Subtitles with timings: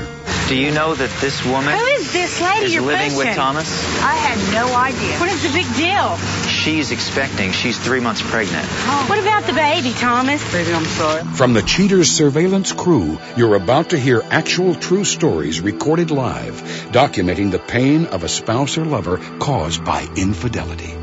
[0.49, 3.35] Do you know that this woman Who is this lady is you're living with?
[3.35, 3.69] Thomas?
[4.01, 5.19] I had no idea.
[5.19, 6.17] What is the big deal?
[6.63, 7.51] She's expecting.
[7.51, 8.67] She's three months pregnant.
[9.09, 10.41] What about the baby, Thomas?
[10.51, 11.23] Baby, I'm sorry.
[11.33, 16.53] from the Cheaters surveillance crew, you're about to hear actual true stories recorded live,
[16.91, 20.93] documenting the pain of a spouse or lover caused by infidelity.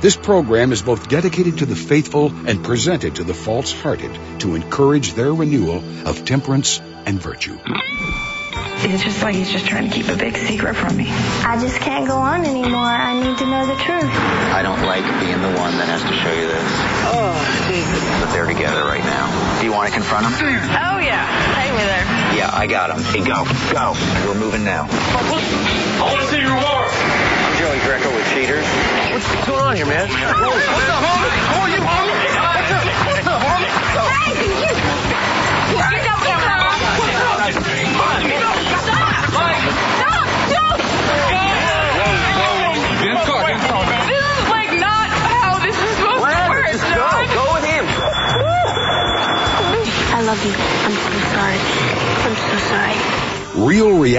[0.00, 5.12] This program is both dedicated to the faithful and presented to the false-hearted to encourage
[5.12, 7.58] their renewal of temperance and virtue.
[8.84, 11.08] It's just like he's just trying to keep a big secret from me.
[11.08, 12.84] I just can't go on anymore.
[12.84, 14.12] I need to know the truth.
[14.52, 16.70] I don't like being the one that has to show you this.
[17.08, 17.32] Oh,
[17.66, 18.04] Jesus.
[18.20, 19.32] But they're together right now.
[19.60, 20.36] Do you want to confront them?
[20.36, 21.24] Oh yeah,
[21.56, 22.04] take me there.
[22.36, 23.00] Yeah, I got him.
[23.08, 23.96] Hey, go, go.
[24.28, 24.84] We're moving now.
[24.90, 26.84] I want to see your war.
[26.84, 28.68] I'm Joey Greco with Cheaters.
[29.16, 30.08] What's going on here, man?
[30.12, 31.32] What's up, homie?
[31.32, 31.43] You homie?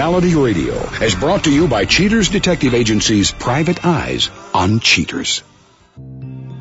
[0.06, 5.42] Reality Radio is brought to you by Cheaters Detective Agency's Private Eyes on Cheaters.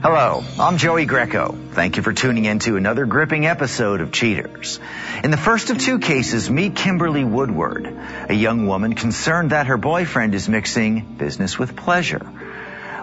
[0.01, 1.55] Hello, I'm Joey Greco.
[1.73, 4.79] Thank you for tuning in to another gripping episode of Cheaters.
[5.23, 7.85] In the first of two cases, meet Kimberly Woodward,
[8.29, 12.27] a young woman concerned that her boyfriend is mixing business with pleasure.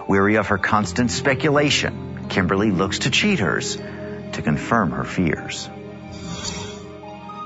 [0.09, 5.69] Weary of her constant speculation, Kimberly looks to Cheaters to confirm her fears.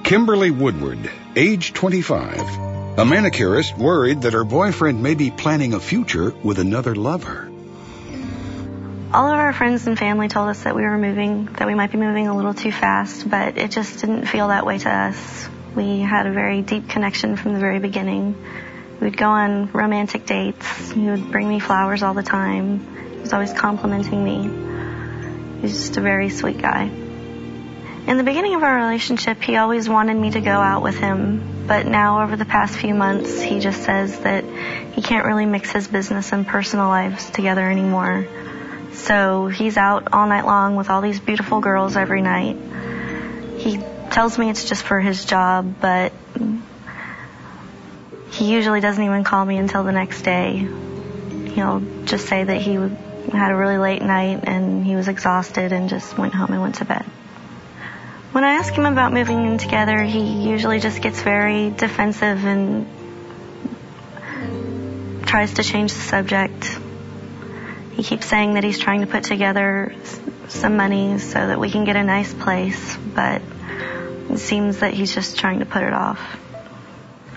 [0.04, 2.67] Kimberly Woodward, age 25.
[2.98, 7.48] A manicurist worried that her boyfriend may be planning a future with another lover.
[9.14, 11.92] All of our friends and family told us that we were moving, that we might
[11.92, 15.48] be moving a little too fast, but it just didn't feel that way to us.
[15.76, 18.36] We had a very deep connection from the very beginning.
[19.00, 20.90] We'd go on romantic dates.
[20.90, 22.80] He would bring me flowers all the time.
[23.12, 24.42] He was always complimenting me.
[25.58, 26.90] He was just a very sweet guy.
[28.08, 31.66] In the beginning of our relationship, he always wanted me to go out with him,
[31.68, 34.46] but now over the past few months, he just says that
[34.94, 38.26] he can't really mix his business and personal lives together anymore.
[38.94, 42.56] So he's out all night long with all these beautiful girls every night.
[43.58, 43.78] He
[44.10, 46.14] tells me it's just for his job, but
[48.32, 50.66] he usually doesn't even call me until the next day.
[51.56, 55.90] He'll just say that he had a really late night and he was exhausted and
[55.90, 57.06] just went home and went to bed.
[58.38, 62.86] When I ask him about moving in together, he usually just gets very defensive and
[65.26, 66.80] tries to change the subject.
[67.94, 69.96] He keeps saying that he's trying to put together
[70.50, 73.42] some money so that we can get a nice place, but
[74.30, 76.22] it seems that he's just trying to put it off.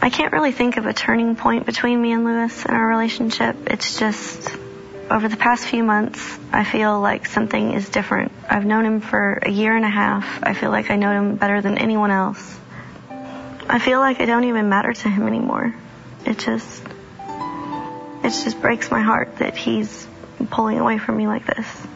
[0.03, 3.57] I can't really think of a turning point between me and Louis in our relationship.
[3.69, 4.55] It's just
[5.11, 8.31] over the past few months, I feel like something is different.
[8.49, 10.41] I've known him for a year and a half.
[10.43, 12.59] I feel like I know him better than anyone else.
[13.69, 15.75] I feel like I don't even matter to him anymore.
[16.25, 16.83] It just,
[18.23, 20.07] it just breaks my heart that he's
[20.51, 21.87] pulling away from me like this.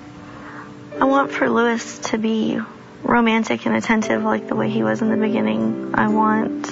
[1.00, 2.58] I want for Louis to be
[3.02, 5.94] romantic and attentive like the way he was in the beginning.
[5.94, 6.66] I want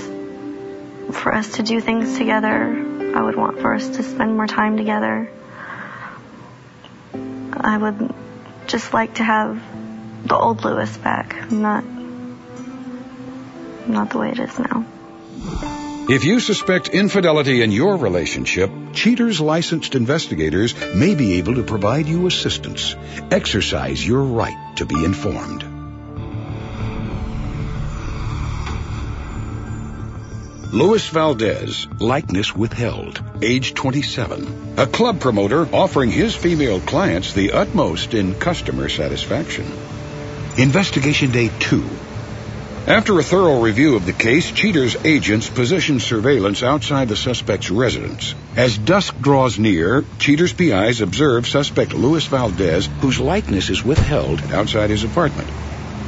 [1.12, 3.14] for us to do things together.
[3.14, 5.30] I would want for us to spend more time together.
[7.62, 8.14] I would
[8.66, 9.62] just like to have
[10.24, 11.84] the old Louis back, not
[13.86, 14.84] not the way it is now.
[16.08, 22.06] If you suspect infidelity in your relationship, Cheaters licensed investigators may be able to provide
[22.06, 22.94] you assistance.
[23.30, 25.71] Exercise your right to be informed.
[30.72, 34.78] Louis Valdez, likeness withheld, age 27.
[34.78, 39.70] A club promoter offering his female clients the utmost in customer satisfaction.
[40.56, 41.84] Investigation Day 2.
[42.86, 48.34] After a thorough review of the case, Cheater's agents positioned surveillance outside the suspect's residence.
[48.56, 54.88] As dusk draws near, Cheater's PIs observe suspect Louis Valdez, whose likeness is withheld outside
[54.88, 55.51] his apartment.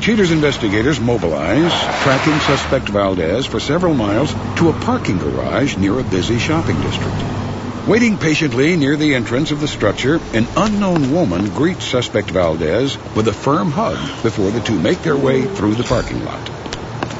[0.04, 1.72] Cheaters investigators mobilize,
[2.02, 7.88] tracking suspect Valdez for several miles to a parking garage near a busy shopping district.
[7.88, 13.28] Waiting patiently near the entrance of the structure, an unknown woman greets suspect Valdez with
[13.28, 16.48] a firm hug before the two make their way through the parking lot.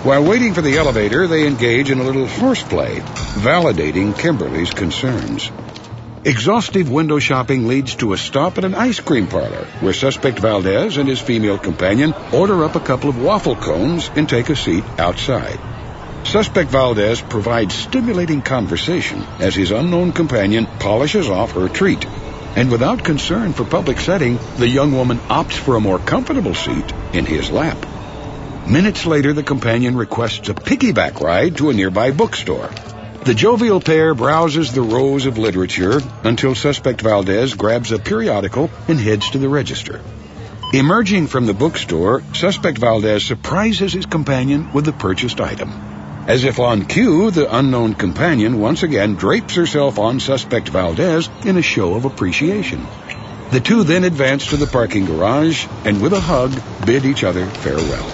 [0.05, 5.51] While waiting for the elevator, they engage in a little horseplay, validating Kimberly's concerns.
[6.27, 10.97] Exhaustive window shopping leads to a stop at an ice cream parlor, where suspect Valdez
[10.97, 14.85] and his female companion order up a couple of waffle cones and take a seat
[14.99, 15.59] outside.
[16.25, 22.07] Suspect Valdez provides stimulating conversation as his unknown companion polishes off her treat.
[22.57, 26.91] And without concern for public setting, the young woman opts for a more comfortable seat
[27.13, 27.77] in his lap.
[28.67, 32.71] Minutes later, the companion requests a piggyback ride to a nearby bookstore.
[33.25, 39.01] The jovial pair browses the rows of literature until suspect Valdez grabs a periodical and
[39.01, 40.03] heads to the register.
[40.75, 45.71] Emerging from the bookstore, suspect Valdez surprises his companion with the purchased item.
[46.27, 51.57] As if on cue, the unknown companion once again drapes herself on suspect Valdez in
[51.57, 52.87] a show of appreciation.
[53.53, 56.53] The two then advance to the parking garage and with a hug
[56.85, 58.05] bid each other farewell.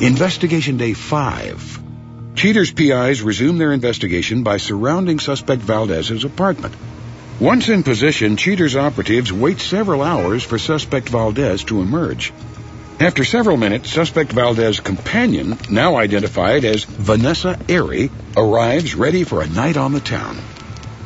[0.00, 1.79] Investigation Day 5
[2.40, 6.74] Cheaters PIs resume their investigation by surrounding suspect Valdez's apartment.
[7.38, 12.32] Once in position, Cheaters operatives wait several hours for suspect Valdez to emerge.
[12.98, 19.46] After several minutes, suspect Valdez's companion, now identified as Vanessa Airy, arrives ready for a
[19.46, 20.38] night on the town.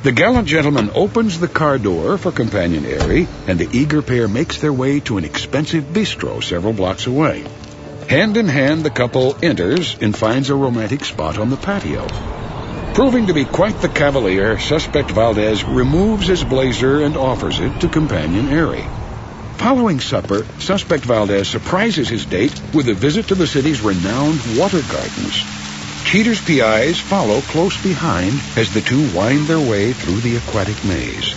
[0.05, 4.61] The gallant gentleman opens the car door for companion Airy, and the eager pair makes
[4.61, 7.45] their way to an expensive bistro several blocks away.
[8.09, 12.07] Hand in hand, the couple enters and finds a romantic spot on the patio.
[12.93, 17.89] Proving to be quite the cavalier, suspect Valdez removes his blazer and offers it to
[17.89, 18.85] companion Airy.
[19.57, 24.83] Following supper, suspect Valdez surprises his date with a visit to the city's renowned water
[24.93, 25.43] gardens.
[26.05, 31.35] Cheaters PIs follow close behind as the two wind their way through the aquatic maze.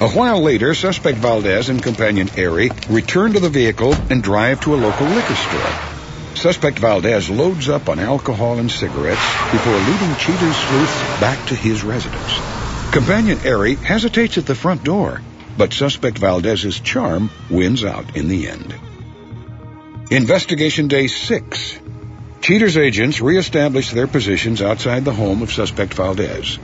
[0.00, 4.74] A while later, suspect Valdez and companion Airy return to the vehicle and drive to
[4.74, 5.87] a local liquor store.
[6.34, 11.82] Suspect Valdez loads up on alcohol and cigarettes before leading Cheaters sleuths back to his
[11.84, 12.40] residence.
[12.90, 15.20] Companion Airy hesitates at the front door,
[15.56, 18.74] but suspect Valdez's charm wins out in the end.
[20.10, 21.80] Investigation Day 6.
[22.40, 26.58] Cheaters agents reestablish their positions outside the home of suspect Valdez.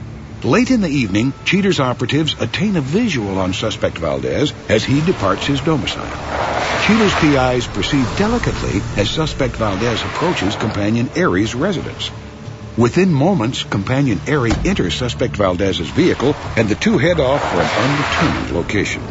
[0.45, 5.47] Late in the evening, Cheaters operatives attain a visual on suspect Valdez as he departs
[5.47, 6.05] his domicile.
[6.85, 12.11] Cheaters PIs proceed delicately as suspect Valdez approaches companion Airy's residence.
[12.77, 17.89] Within moments, companion Airy enters suspect Valdez's vehicle, and the two head off for an
[17.89, 19.01] undetermined location.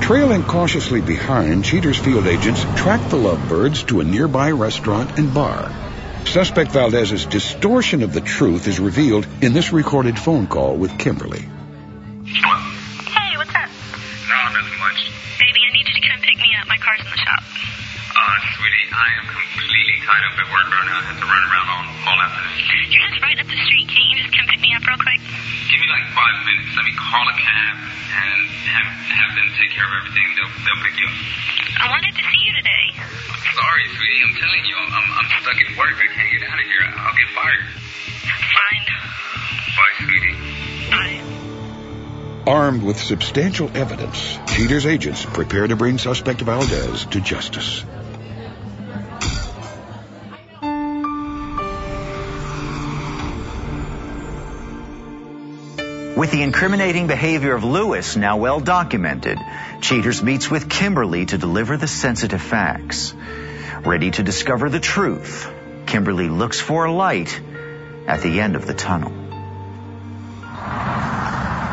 [0.00, 5.91] Trailing cautiously behind, Cheaters field agents track the lovebirds to a nearby restaurant and bar.
[6.26, 11.44] Suspect Valdez's distortion of the truth is revealed in this recorded phone call with Kimberly.
[11.44, 13.68] Hey, what's up?
[14.28, 15.12] No, nothing much.
[15.36, 16.66] Baby, I need you to come pick me up.
[16.68, 17.42] My car's in the shop.
[17.42, 21.00] Uh, sweetie, I am completely tied up at work right now.
[21.00, 22.92] I have to run around all, all afternoon.
[22.92, 23.86] Your house right up the street.
[23.92, 25.20] Can't you just come pick me up real quick?
[25.20, 26.72] Give me like five minutes.
[26.76, 27.74] Let me call a cab
[28.12, 28.40] and
[28.72, 30.28] have, have them take care of everything.
[30.36, 31.16] They'll, they'll pick you up.
[31.82, 32.84] I wanted to see you today.
[33.52, 34.20] Sorry, sweetie.
[34.28, 35.94] I'm telling you, I'm, I'm stuck at work.
[35.96, 36.82] I can't get out of here.
[36.96, 37.64] I'll get fired.
[38.54, 38.84] Fine.
[39.76, 40.36] Bye, sweetie.
[40.90, 42.50] Bye.
[42.50, 47.84] Armed with substantial evidence, Cheaters agents prepare to bring suspect Valdez to justice.
[56.14, 59.38] With the incriminating behavior of Louis now well documented,
[59.80, 63.14] Cheaters meets with Kimberly to deliver the sensitive facts.
[63.84, 65.51] Ready to discover the truth,
[65.92, 67.38] Kimberly looks for a light
[68.06, 69.10] at the end of the tunnel.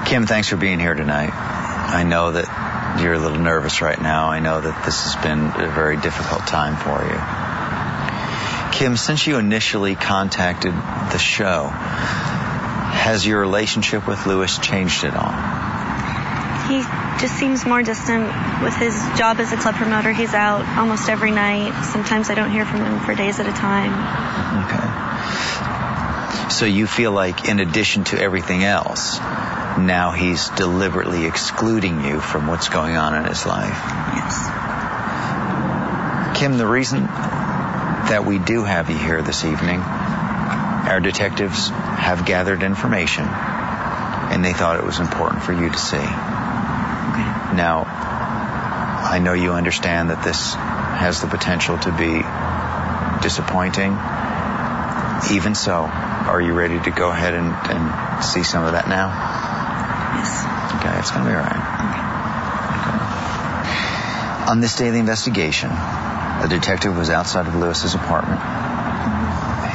[0.08, 1.32] Kim, thanks for being here tonight.
[1.32, 4.28] I know that you're a little nervous right now.
[4.28, 8.78] I know that this has been a very difficult time for you.
[8.78, 15.59] Kim, since you initially contacted the show, has your relationship with Louis changed at all?
[16.70, 16.82] He
[17.20, 18.26] just seems more distant
[18.64, 20.14] with his job as a club promoter.
[20.14, 21.84] He's out almost every night.
[21.84, 23.92] Sometimes I don't hear from him for days at a time.
[24.66, 24.90] Okay.
[26.52, 32.48] So you feel like, in addition to everything else, now he's deliberately excluding you from
[32.48, 33.82] what's going on in his life?
[34.14, 34.48] Yes.
[36.38, 42.64] Kim, the reason that we do have you here this evening, our detectives have gathered
[42.64, 45.98] information and they thought it was important for you to see.
[47.20, 47.56] Okay.
[47.56, 52.24] Now, I know you understand that this has the potential to be
[53.22, 53.92] disappointing.
[55.32, 59.10] Even so, are you ready to go ahead and, and see some of that now?
[60.16, 60.46] Yes.
[60.80, 61.56] Okay, it's going to be all right.
[61.56, 62.00] Okay.
[64.52, 68.40] On this day of the investigation, a detective was outside of Louis's apartment.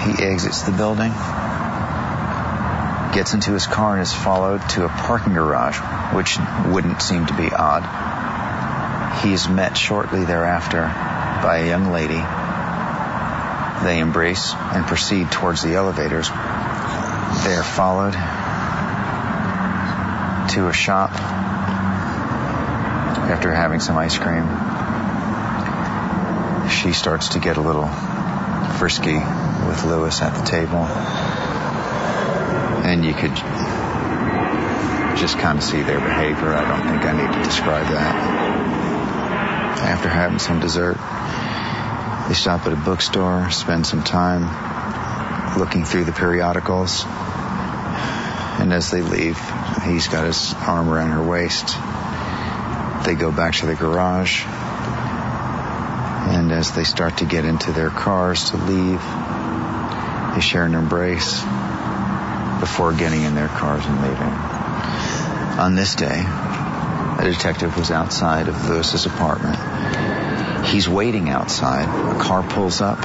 [0.05, 1.13] He exits the building,
[3.14, 5.78] gets into his car, and is followed to a parking garage,
[6.14, 7.85] which wouldn't seem to be odd.
[9.23, 10.83] He is met shortly thereafter
[11.42, 12.23] by a young lady.
[13.85, 16.28] They embrace and proceed towards the elevators.
[16.28, 18.14] They are followed
[20.54, 21.12] to a shop
[23.30, 24.49] after having some ice cream.
[26.68, 27.88] She starts to get a little
[28.78, 30.87] frisky with Louis at the table.
[32.85, 33.35] And you could
[35.17, 36.55] just kind of see their behavior.
[36.55, 38.14] I don't think I need to describe that.
[39.81, 40.99] After having some dessert,
[42.29, 47.05] they stop at a bookstore, spend some time looking through the periodicals.
[47.07, 49.38] And as they leave,
[49.85, 51.69] he's got his arm around her waist.
[53.07, 54.45] They go back to the garage.
[56.26, 59.03] And as they start to get into their cars to leave,
[60.35, 61.43] they share an embrace
[62.61, 64.34] before getting in their cars and leaving.
[65.58, 69.56] On this day, a detective was outside of Louis's apartment.
[70.66, 71.88] He's waiting outside.
[72.16, 73.04] A car pulls up,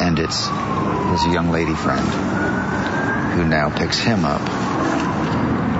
[0.00, 2.06] and it's his young lady friend
[3.34, 4.42] who now picks him up.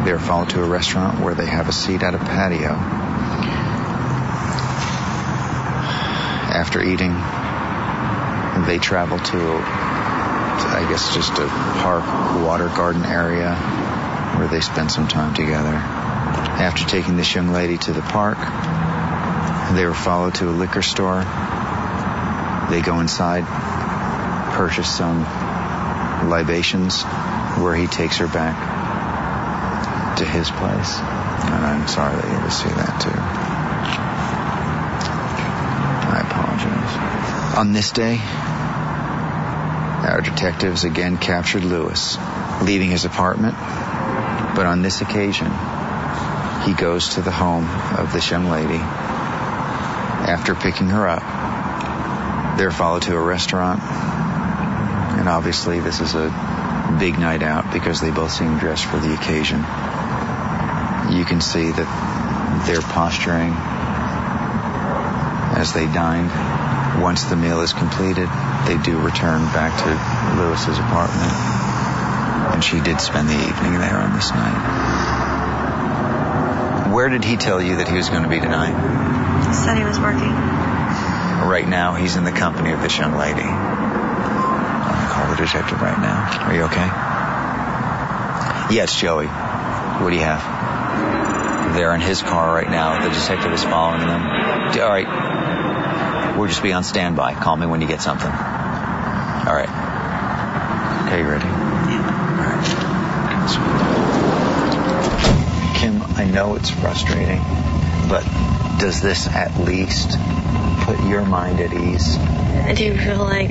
[0.05, 2.73] They're followed to a restaurant where they have a seat at a patio.
[6.53, 7.15] After eating,
[8.67, 9.94] they travel to,
[10.63, 11.47] I guess, just a
[11.83, 12.05] park,
[12.45, 13.55] water garden area
[14.37, 15.75] where they spend some time together.
[15.75, 18.39] After taking this young lady to the park,
[19.75, 21.25] they were followed to a liquor store.
[22.71, 23.45] They go inside,
[24.55, 25.21] purchase some
[26.29, 27.03] libations,
[27.63, 28.57] where he takes her back
[30.19, 30.99] to his place.
[30.99, 33.21] And I'm sorry that you had to see that too.
[36.11, 37.59] I apologize.
[37.59, 38.21] On this day,
[40.25, 42.19] detectives again captured Louis,
[42.63, 43.55] leaving his apartment.
[43.55, 45.51] But on this occasion,
[46.65, 48.79] he goes to the home of this young lady.
[48.79, 53.81] After picking her up, they're followed to a restaurant.
[53.83, 59.15] And obviously, this is a big night out because they both seem dressed for the
[59.15, 59.59] occasion.
[61.13, 63.53] You can see that they're posturing
[65.59, 66.31] as they dine.
[67.01, 68.29] Once the meal is completed,
[68.67, 71.33] they do return back to Louis's apartment.
[72.55, 74.61] And she did spend the evening there on this night.
[76.93, 78.75] Where did he tell you that he was going to be tonight?
[79.49, 80.31] He said he was working.
[80.31, 83.43] Right now, he's in the company of this young lady.
[83.43, 86.47] I'm going to call the detective right now.
[86.47, 86.89] Are you okay?
[88.75, 89.27] Yeah, it's Joey.
[89.27, 91.75] What do you have?
[91.75, 93.03] They're in his car right now.
[93.03, 94.23] The detective is following them.
[94.23, 96.37] All right.
[96.37, 97.35] We'll just be on standby.
[97.35, 98.31] Call me when you get something.
[98.31, 99.84] All right.
[101.15, 101.45] Okay, you ready?
[105.79, 107.39] Kim, I know it's frustrating,
[108.09, 108.25] but
[108.81, 110.19] does this at least
[110.81, 112.17] put your mind at ease?
[112.19, 113.51] I do feel like,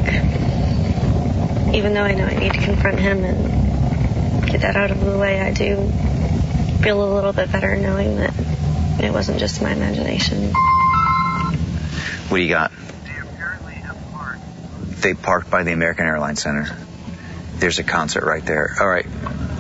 [1.74, 5.18] even though I know I need to confront him and get that out of the
[5.18, 5.90] way, I do
[6.84, 8.34] feel a little bit better knowing that
[9.02, 10.52] it wasn't just my imagination.
[12.28, 12.74] What do you got?
[15.00, 16.83] They parked by the American Airlines Center.
[17.60, 18.76] There's a concert right there.
[18.80, 19.06] All right,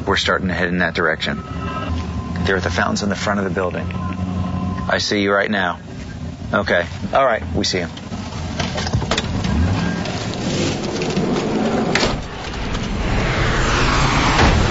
[0.05, 1.41] we're starting to head in that direction.
[2.45, 3.85] There are the fountains in the front of the building.
[3.85, 5.79] I see you right now.
[6.53, 6.85] Okay.
[7.13, 7.89] All right, we see him.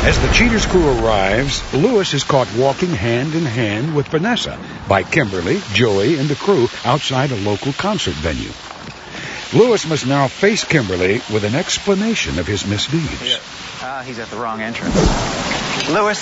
[0.05, 5.05] As the Cheaters crew arrives, Louis is caught walking hand in hand with Vanessa by
[5.05, 8.51] Kimberly, Joey, and the crew outside a local concert venue.
[9.53, 13.39] Louis must now face Kimberly with an explanation of his misdeeds.
[13.85, 14.97] Ah, uh, he's at the wrong entrance.
[15.93, 16.17] Louis,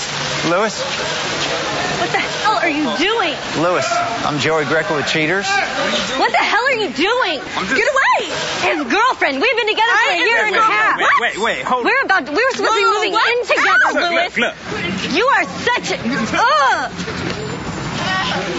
[0.50, 0.74] Louis.
[0.74, 3.38] What the hell are you doing?
[3.62, 3.86] Louis,
[4.26, 5.46] I'm Joey Greco with Cheaters.
[5.46, 7.38] What the hell are you doing?
[7.38, 7.76] Just...
[7.78, 8.34] Get away!
[8.66, 9.40] His girlfriend.
[9.40, 10.98] We've been together for a year and a half.
[10.98, 12.26] Wait, wait, wait, wait, hold We're about.
[12.26, 13.30] To, we were supposed to be moving what?
[13.30, 14.42] in together, look, Louis.
[14.42, 15.14] Look, look.
[15.14, 16.02] You are such a.
[16.34, 16.90] Ugh.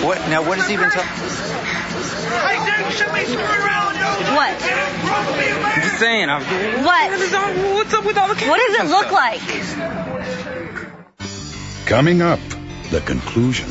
[0.05, 0.17] What?
[0.29, 1.80] Now, what has he been talking?
[4.35, 4.55] What?
[4.61, 6.29] I'm just saying.
[6.29, 6.41] I'm...
[6.83, 7.11] What?
[7.11, 9.11] What's up with all the What does it look stuff?
[9.11, 9.41] like?
[11.85, 12.39] Coming up,
[12.89, 13.69] the conclusion.